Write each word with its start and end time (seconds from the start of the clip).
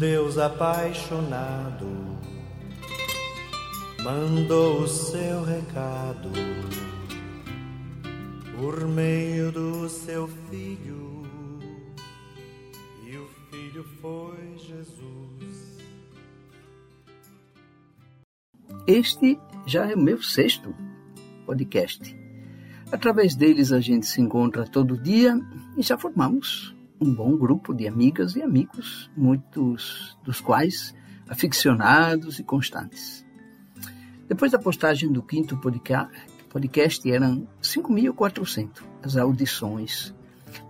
Deus 0.00 0.38
apaixonado 0.38 1.86
mandou 4.02 4.80
o 4.80 4.88
seu 4.88 5.44
recado 5.44 6.30
por 8.56 8.88
meio 8.88 9.52
do 9.52 9.86
seu 9.90 10.26
filho, 10.48 11.26
e 13.06 13.14
o 13.14 13.28
filho 13.50 13.84
foi 14.00 14.56
Jesus. 14.56 15.78
Este 18.86 19.38
já 19.66 19.84
é 19.84 19.94
o 19.94 20.00
meu 20.00 20.22
sexto 20.22 20.74
podcast. 21.44 22.16
Através 22.90 23.34
deles 23.34 23.70
a 23.70 23.80
gente 23.80 24.06
se 24.06 24.22
encontra 24.22 24.66
todo 24.66 24.96
dia 24.96 25.38
e 25.76 25.82
já 25.82 25.98
formamos 25.98 26.74
um 27.00 27.14
bom 27.14 27.36
grupo 27.36 27.72
de 27.72 27.88
amigas 27.88 28.36
e 28.36 28.42
amigos, 28.42 29.10
muitos 29.16 30.18
dos 30.22 30.40
quais 30.40 30.94
aficionados 31.28 32.38
e 32.38 32.44
constantes. 32.44 33.24
Depois 34.28 34.52
da 34.52 34.58
postagem 34.58 35.10
do 35.10 35.22
quinto 35.22 35.56
podcast, 35.56 37.10
eram 37.10 37.48
5.400 37.62 38.82
as 39.02 39.16
audições, 39.16 40.14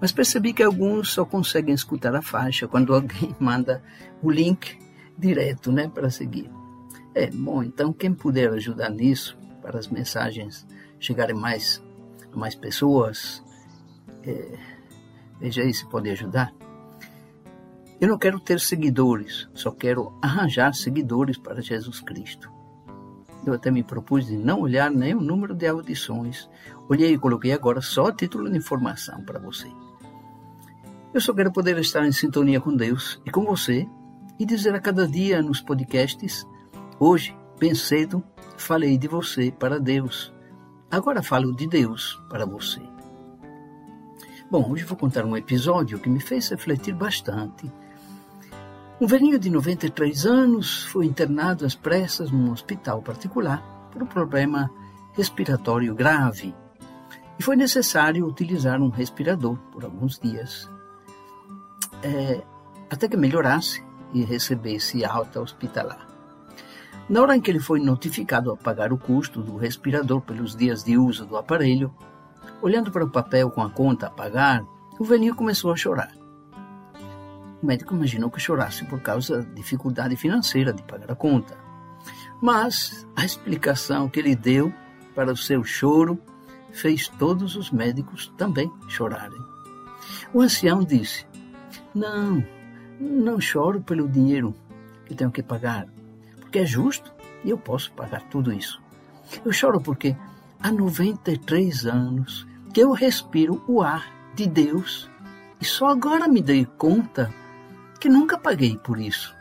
mas 0.00 0.12
percebi 0.12 0.52
que 0.52 0.62
alguns 0.62 1.10
só 1.10 1.24
conseguem 1.24 1.74
escutar 1.74 2.14
a 2.14 2.22
faixa 2.22 2.68
quando 2.68 2.94
alguém 2.94 3.34
manda 3.40 3.82
o 4.22 4.30
link 4.30 4.78
direto 5.18 5.72
né, 5.72 5.88
para 5.88 6.10
seguir. 6.10 6.50
É, 7.14 7.28
bom, 7.28 7.62
então 7.62 7.92
quem 7.92 8.14
puder 8.14 8.50
ajudar 8.52 8.88
nisso, 8.88 9.36
para 9.60 9.78
as 9.78 9.88
mensagens 9.88 10.66
chegarem 10.98 11.34
mais 11.34 11.82
a 12.32 12.36
mais 12.36 12.54
pessoas, 12.54 13.42
é, 14.22 14.58
Veja 15.40 15.62
aí 15.62 15.72
se 15.72 15.86
pode 15.88 16.10
ajudar. 16.10 16.52
Eu 18.00 18.08
não 18.08 18.18
quero 18.18 18.38
ter 18.38 18.60
seguidores, 18.60 19.48
só 19.54 19.70
quero 19.70 20.12
arranjar 20.22 20.74
seguidores 20.74 21.36
para 21.36 21.60
Jesus 21.60 22.00
Cristo. 22.00 22.50
Eu 23.44 23.54
até 23.54 23.70
me 23.70 23.82
propus 23.82 24.26
de 24.26 24.36
não 24.36 24.60
olhar 24.60 24.90
nem 24.90 25.14
o 25.14 25.20
número 25.20 25.54
de 25.54 25.66
audições. 25.66 26.48
Olhei 26.88 27.14
e 27.14 27.18
coloquei 27.18 27.52
agora 27.52 27.80
só 27.80 28.06
a 28.06 28.12
título 28.12 28.50
de 28.50 28.58
informação 28.58 29.24
para 29.24 29.38
você. 29.38 29.70
Eu 31.12 31.20
só 31.20 31.32
quero 31.32 31.52
poder 31.52 31.76
estar 31.78 32.06
em 32.06 32.12
sintonia 32.12 32.60
com 32.60 32.76
Deus 32.76 33.20
e 33.24 33.30
com 33.30 33.44
você 33.44 33.88
e 34.38 34.44
dizer 34.44 34.74
a 34.74 34.80
cada 34.80 35.08
dia 35.08 35.42
nos 35.42 35.60
podcasts: 35.60 36.46
hoje, 36.98 37.36
bem 37.58 37.74
cedo, 37.74 38.22
falei 38.56 38.96
de 38.96 39.08
você 39.08 39.50
para 39.50 39.80
Deus. 39.80 40.32
Agora 40.90 41.22
falo 41.22 41.54
de 41.54 41.66
Deus 41.66 42.20
para 42.28 42.44
você. 42.44 42.80
Bom, 44.50 44.68
hoje 44.68 44.82
vou 44.82 44.98
contar 44.98 45.24
um 45.24 45.36
episódio 45.36 46.00
que 46.00 46.08
me 46.08 46.18
fez 46.18 46.48
refletir 46.48 46.92
bastante. 46.92 47.70
Um 49.00 49.06
velhinho 49.06 49.38
de 49.38 49.48
93 49.48 50.26
anos 50.26 50.82
foi 50.86 51.06
internado 51.06 51.64
às 51.64 51.76
pressas 51.76 52.32
num 52.32 52.50
hospital 52.50 53.00
particular 53.00 53.62
por 53.92 54.02
um 54.02 54.06
problema 54.06 54.68
respiratório 55.12 55.94
grave 55.94 56.52
e 57.38 57.42
foi 57.44 57.54
necessário 57.54 58.26
utilizar 58.26 58.82
um 58.82 58.88
respirador 58.88 59.56
por 59.70 59.84
alguns 59.84 60.18
dias, 60.18 60.68
é, 62.02 62.42
até 62.90 63.06
que 63.06 63.16
melhorasse 63.16 63.84
e 64.12 64.24
recebesse 64.24 65.04
alta 65.04 65.40
hospitalar. 65.40 66.08
Na 67.08 67.22
hora 67.22 67.36
em 67.36 67.40
que 67.40 67.52
ele 67.52 67.60
foi 67.60 67.78
notificado 67.78 68.50
a 68.50 68.56
pagar 68.56 68.92
o 68.92 68.98
custo 68.98 69.40
do 69.40 69.56
respirador 69.56 70.20
pelos 70.20 70.56
dias 70.56 70.82
de 70.82 70.98
uso 70.98 71.24
do 71.24 71.36
aparelho, 71.36 71.94
Olhando 72.62 72.90
para 72.90 73.04
o 73.04 73.10
papel 73.10 73.50
com 73.50 73.62
a 73.62 73.70
conta 73.70 74.06
a 74.06 74.10
pagar, 74.10 74.62
o 74.98 75.04
velhinho 75.04 75.34
começou 75.34 75.72
a 75.72 75.76
chorar. 75.76 76.12
O 77.62 77.66
médico 77.66 77.94
imaginou 77.94 78.30
que 78.30 78.38
chorasse 78.38 78.84
por 78.84 79.00
causa 79.00 79.42
da 79.42 79.54
dificuldade 79.54 80.14
financeira 80.16 80.72
de 80.72 80.82
pagar 80.82 81.10
a 81.10 81.14
conta. 81.14 81.56
Mas 82.40 83.06
a 83.16 83.24
explicação 83.24 84.08
que 84.08 84.20
ele 84.20 84.36
deu 84.36 84.72
para 85.14 85.32
o 85.32 85.36
seu 85.36 85.64
choro 85.64 86.18
fez 86.72 87.08
todos 87.08 87.56
os 87.56 87.70
médicos 87.70 88.32
também 88.36 88.70
chorarem. 88.88 89.40
O 90.32 90.40
ancião 90.40 90.84
disse: 90.84 91.26
Não, 91.94 92.44
não 92.98 93.40
choro 93.40 93.80
pelo 93.80 94.08
dinheiro 94.08 94.54
que 95.06 95.14
tenho 95.14 95.30
que 95.30 95.42
pagar, 95.42 95.86
porque 96.40 96.60
é 96.60 96.66
justo 96.66 97.12
e 97.42 97.50
eu 97.50 97.58
posso 97.58 97.90
pagar 97.92 98.22
tudo 98.28 98.52
isso. 98.52 98.82
Eu 99.44 99.52
choro 99.52 99.80
porque 99.80 100.14
há 100.60 100.70
93 100.70 101.86
anos 101.86 102.46
que 102.72 102.80
eu 102.80 102.92
respiro 102.92 103.62
o 103.66 103.82
ar 103.82 104.12
de 104.34 104.46
Deus 104.46 105.10
e 105.60 105.64
só 105.64 105.88
agora 105.88 106.28
me 106.28 106.40
dei 106.40 106.64
conta 106.64 107.32
que 108.00 108.08
nunca 108.08 108.38
paguei 108.38 108.76
por 108.78 108.98
isso. 108.98 109.34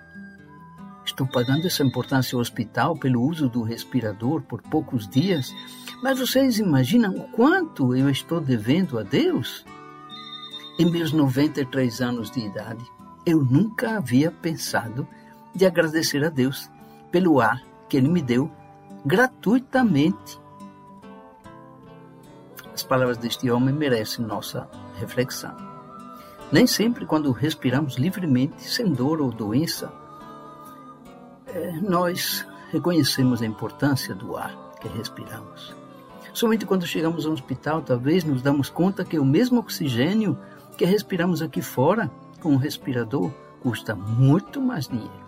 Estou 1.06 1.26
pagando 1.26 1.66
essa 1.66 1.84
importância 1.84 2.36
ao 2.36 2.42
hospital 2.42 2.96
pelo 2.96 3.22
uso 3.22 3.50
do 3.50 3.64
respirador 3.64 4.42
por 4.42 4.62
poucos 4.62 5.08
dias, 5.08 5.54
mas 6.04 6.20
vocês 6.20 6.60
imaginam 6.60 7.16
o 7.16 7.28
quanto 7.30 7.96
eu 7.96 8.10
estou 8.10 8.40
devendo 8.40 9.00
a 9.00 9.04
Deus? 9.04 9.66
Em 10.78 10.90
meus 10.90 11.12
93 11.12 12.02
anos 12.02 12.30
de 12.30 12.42
idade, 12.42 12.84
eu 13.26 13.44
nunca 13.44 13.98
havia 13.98 14.30
pensado 14.30 15.08
de 15.56 15.66
agradecer 15.66 16.24
a 16.24 16.30
Deus 16.30 16.70
pelo 17.12 17.40
ar 17.40 17.62
que 17.88 17.98
Ele 17.98 18.08
me 18.08 18.22
deu 18.22 18.52
gratuitamente 19.06 20.40
as 22.80 22.84
palavras 22.84 23.18
deste 23.18 23.52
homem 23.52 23.76
merecem 23.76 24.26
nossa 24.26 24.66
reflexão. 24.96 25.54
Nem 26.50 26.66
sempre, 26.66 27.06
quando 27.06 27.30
respiramos 27.34 27.96
livremente, 27.96 28.64
sem 28.64 28.90
dor 28.90 29.22
ou 29.22 29.32
doença, 29.32 29.92
é, 31.48 31.74
nós 31.82 32.48
reconhecemos 32.72 33.42
a 33.42 33.46
importância 33.46 34.16
do 34.16 34.38
ar 34.38 34.56
que 34.80 34.88
respiramos. 34.88 35.76
Somente 36.34 36.66
quando 36.66 36.88
chegamos 36.88 37.26
ao 37.26 37.34
hospital, 37.34 37.82
talvez 37.82 38.24
nos 38.24 38.42
damos 38.42 38.70
conta 38.70 39.04
que 39.04 39.20
o 39.20 39.26
mesmo 39.26 39.60
oxigênio 39.60 40.40
que 40.78 40.86
respiramos 40.86 41.42
aqui 41.42 41.62
fora, 41.62 42.10
com 42.40 42.54
um 42.54 42.58
respirador, 42.58 43.30
custa 43.60 43.94
muito 43.94 44.62
mais 44.62 44.88
dinheiro. 44.88 45.26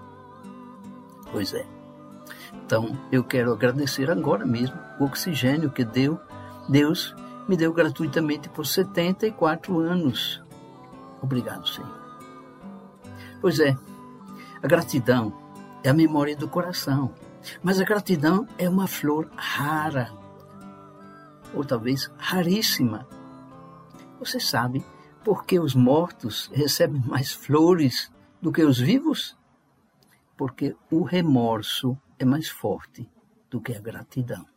Pois 1.29 1.53
é. 1.53 1.65
Então, 2.65 2.97
eu 3.11 3.25
quero 3.25 3.51
agradecer 3.51 4.09
agora 4.09 4.45
mesmo 4.45 4.77
o 5.01 5.03
oxigênio 5.03 5.69
que 5.69 5.83
deu 5.83 6.17
Deus 6.69 7.13
me 7.47 7.57
deu 7.57 7.73
gratuitamente 7.73 8.49
por 8.49 8.65
74 8.65 9.79
anos. 9.79 10.43
Obrigado, 11.21 11.67
Senhor. 11.67 12.01
Pois 13.39 13.59
é, 13.59 13.75
a 14.61 14.67
gratidão 14.67 15.33
é 15.83 15.89
a 15.89 15.93
memória 15.93 16.35
do 16.35 16.47
coração, 16.47 17.13
mas 17.63 17.81
a 17.81 17.85
gratidão 17.85 18.47
é 18.57 18.69
uma 18.69 18.87
flor 18.87 19.29
rara, 19.35 20.11
ou 21.53 21.65
talvez 21.65 22.11
raríssima. 22.17 23.07
Você 24.19 24.39
sabe 24.39 24.85
por 25.23 25.45
que 25.45 25.59
os 25.59 25.73
mortos 25.73 26.49
recebem 26.53 27.01
mais 27.01 27.31
flores 27.31 28.11
do 28.41 28.51
que 28.51 28.63
os 28.63 28.79
vivos? 28.79 29.37
Porque 30.37 30.75
o 30.91 31.03
remorso 31.03 31.97
é 32.17 32.25
mais 32.25 32.49
forte 32.49 33.09
do 33.49 33.59
que 33.59 33.73
a 33.73 33.79
gratidão. 33.79 34.50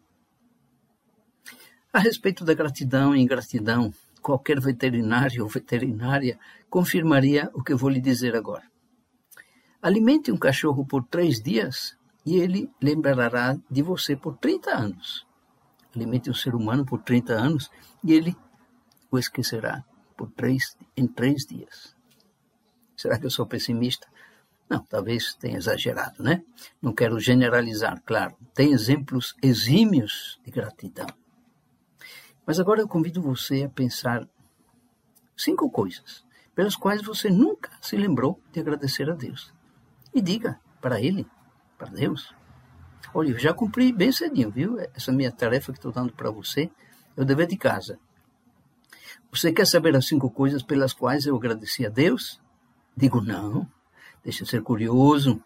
A 1.94 2.00
respeito 2.00 2.44
da 2.44 2.54
gratidão 2.54 3.14
e 3.14 3.20
ingratidão, 3.20 3.94
qualquer 4.20 4.58
veterinário 4.60 5.44
ou 5.44 5.48
veterinária 5.48 6.36
confirmaria 6.68 7.48
o 7.54 7.62
que 7.62 7.72
eu 7.72 7.78
vou 7.78 7.88
lhe 7.88 8.00
dizer 8.00 8.34
agora. 8.34 8.64
Alimente 9.80 10.32
um 10.32 10.36
cachorro 10.36 10.84
por 10.84 11.04
três 11.04 11.40
dias 11.40 11.96
e 12.26 12.34
ele 12.34 12.68
lembrará 12.82 13.56
de 13.70 13.80
você 13.80 14.16
por 14.16 14.36
30 14.38 14.76
anos. 14.76 15.24
Alimente 15.94 16.28
um 16.28 16.34
ser 16.34 16.56
humano 16.56 16.84
por 16.84 17.00
30 17.00 17.32
anos 17.32 17.70
e 18.02 18.12
ele 18.12 18.36
o 19.08 19.16
esquecerá 19.16 19.84
por 20.16 20.28
três, 20.32 20.76
em 20.96 21.06
três 21.06 21.46
dias. 21.46 21.94
Será 22.96 23.20
que 23.20 23.26
eu 23.26 23.30
sou 23.30 23.46
pessimista? 23.46 24.08
Não, 24.68 24.82
talvez 24.82 25.34
tenha 25.34 25.58
exagerado, 25.58 26.24
né? 26.24 26.42
Não 26.82 26.92
quero 26.92 27.20
generalizar, 27.20 28.02
claro. 28.04 28.36
Tem 28.52 28.72
exemplos 28.72 29.36
exímios 29.40 30.40
de 30.44 30.50
gratidão. 30.50 31.06
Mas 32.46 32.60
agora 32.60 32.80
eu 32.80 32.88
convido 32.88 33.22
você 33.22 33.64
a 33.64 33.68
pensar 33.68 34.28
cinco 35.36 35.70
coisas 35.70 36.24
pelas 36.54 36.76
quais 36.76 37.02
você 37.02 37.30
nunca 37.30 37.70
se 37.80 37.96
lembrou 37.96 38.40
de 38.52 38.60
agradecer 38.60 39.10
a 39.10 39.14
Deus. 39.14 39.52
E 40.14 40.20
diga 40.20 40.60
para 40.80 41.00
Ele, 41.00 41.26
para 41.78 41.88
Deus: 41.88 42.34
Olha, 43.12 43.30
eu 43.30 43.38
já 43.38 43.52
cumpri 43.52 43.92
bem 43.92 44.12
cedinho, 44.12 44.50
viu? 44.50 44.78
Essa 44.94 45.10
minha 45.10 45.32
tarefa 45.32 45.72
que 45.72 45.78
estou 45.78 45.90
dando 45.90 46.12
para 46.12 46.30
você 46.30 46.70
é 47.16 47.22
o 47.22 47.24
dever 47.24 47.46
de 47.46 47.56
casa. 47.56 47.98
Você 49.30 49.52
quer 49.52 49.66
saber 49.66 49.96
as 49.96 50.06
cinco 50.06 50.30
coisas 50.30 50.62
pelas 50.62 50.92
quais 50.92 51.26
eu 51.26 51.34
agradeci 51.34 51.84
a 51.84 51.88
Deus? 51.88 52.40
Digo, 52.96 53.20
não. 53.20 53.66
Deixa 54.22 54.44
ser 54.44 54.62
curioso 54.62 55.42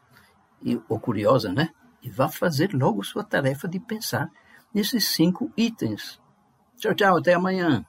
e, 0.63 0.81
ou 0.89 1.01
curiosa, 1.01 1.53
né? 1.53 1.71
E 2.03 2.11
vá 2.11 2.29
fazer 2.29 2.73
logo 2.75 3.03
sua 3.03 3.25
tarefa 3.25 3.67
de 3.67 3.81
pensar 3.81 4.31
nesses 4.73 5.09
cinco 5.09 5.51
itens 5.57 6.21
Tchau, 6.79 6.95
tchau, 6.95 7.17
até 7.17 7.35
amanhã. 7.35 7.85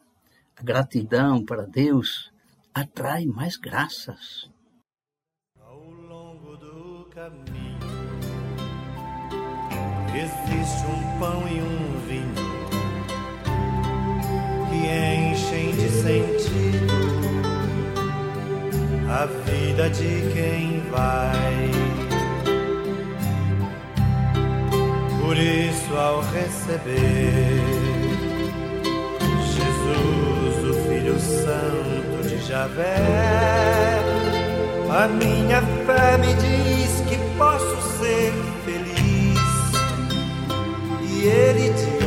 A 0.58 0.64
gratidão 0.64 1.46
para 1.46 1.68
Deus 1.68 2.32
atrai 2.74 3.24
mais 3.24 3.56
graças. 3.56 4.50
Ao 5.62 5.80
longo 5.80 6.58
do 6.58 7.08
caminho 7.14 7.78
existe 10.16 10.88
um 10.88 11.20
pão 11.20 11.48
e 11.48 11.62
um 11.62 12.00
vinho 12.08 12.34
que 14.70 14.88
enchem 14.88 15.72
de 15.76 15.90
sentido 15.90 16.94
a 19.08 19.28
vida 19.28 19.88
de 19.92 20.34
quem 20.34 20.80
vai. 20.90 21.70
Por 25.22 25.38
isso, 25.38 25.96
ao 25.96 26.22
receber 26.22 27.89
A 34.92 35.08
minha 35.08 35.62
fé 35.86 36.18
me 36.18 36.34
diz 36.34 37.00
que 37.08 37.18
posso 37.38 37.82
ser 38.00 38.34
feliz. 38.66 39.40
E 41.02 41.26
Ele 41.26 41.70
diz 41.70 41.99